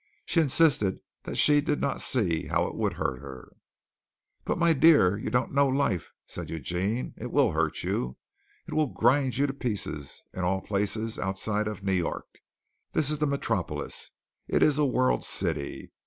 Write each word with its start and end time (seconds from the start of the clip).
She 0.25 0.41
insisted 0.41 0.99
that 1.25 1.35
she 1.37 1.61
did 1.61 1.79
not 1.79 2.01
see 2.01 2.47
how 2.47 2.65
it 2.65 2.73
would 2.73 2.93
hurt 2.93 3.19
her. 3.19 3.49
"But, 4.45 4.57
my 4.57 4.73
dear, 4.73 5.15
you 5.15 5.29
don't 5.29 5.53
know 5.53 5.67
life," 5.67 6.11
said 6.25 6.49
Eugene. 6.49 7.13
"It 7.17 7.31
will 7.31 7.51
hurt 7.51 7.83
you. 7.83 8.17
It 8.67 8.73
will 8.73 8.87
grind 8.87 9.37
you 9.37 9.45
to 9.45 9.53
pieces 9.53 10.23
in 10.33 10.43
all 10.43 10.61
places 10.61 11.19
outside 11.19 11.67
of 11.67 11.83
New 11.83 11.93
York. 11.93 12.39
This 12.93 13.11
is 13.11 13.19
the 13.19 13.27
Metropolis. 13.27 14.09
It 14.47 14.63
is 14.63 14.79
a 14.79 14.85
world 14.85 15.23
city. 15.23 15.91